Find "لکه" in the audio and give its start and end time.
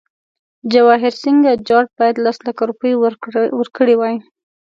2.47-2.61